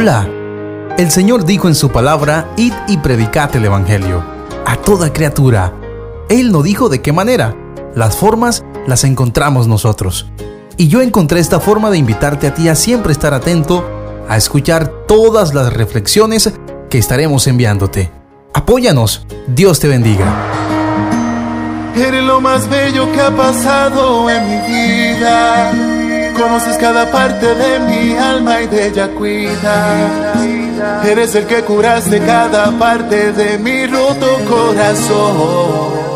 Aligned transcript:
Hola. 0.00 0.26
El 0.96 1.10
Señor 1.10 1.44
dijo 1.44 1.68
en 1.68 1.74
su 1.74 1.90
palabra, 1.90 2.50
id 2.56 2.72
y 2.88 2.96
predicad 2.96 3.54
el 3.54 3.66
Evangelio 3.66 4.24
a 4.64 4.76
toda 4.76 5.12
criatura. 5.12 5.74
Él 6.30 6.52
no 6.52 6.62
dijo 6.62 6.88
de 6.88 7.02
qué 7.02 7.12
manera. 7.12 7.54
Las 7.94 8.16
formas 8.16 8.64
las 8.86 9.04
encontramos 9.04 9.68
nosotros. 9.68 10.30
Y 10.78 10.88
yo 10.88 11.02
encontré 11.02 11.38
esta 11.38 11.60
forma 11.60 11.90
de 11.90 11.98
invitarte 11.98 12.46
a 12.46 12.54
ti 12.54 12.70
a 12.70 12.76
siempre 12.76 13.12
estar 13.12 13.34
atento, 13.34 13.86
a 14.26 14.38
escuchar 14.38 14.88
todas 15.06 15.52
las 15.52 15.70
reflexiones 15.70 16.50
que 16.88 16.96
estaremos 16.96 17.46
enviándote. 17.46 18.10
Apóyanos. 18.54 19.26
Dios 19.48 19.80
te 19.80 19.88
bendiga. 19.88 20.24
Eres 21.94 22.24
lo 22.24 22.40
más 22.40 22.70
bello 22.70 23.12
que 23.12 23.20
ha 23.20 23.36
pasado 23.36 24.30
en 24.30 24.48
mi 24.48 24.66
vida. 24.66 25.72
Conoces 26.40 26.78
cada 26.78 27.10
parte 27.10 27.54
de 27.54 27.80
mi 27.80 28.16
alma 28.16 28.62
y 28.62 28.66
de 28.66 28.86
ella 28.86 29.08
cuidas. 29.08 30.42
Eres 31.04 31.34
el 31.34 31.46
que 31.46 31.62
curaste 31.62 32.18
cada 32.20 32.70
parte 32.78 33.32
de 33.32 33.58
mi 33.58 33.84
roto 33.84 34.26
corazón. 34.48 36.09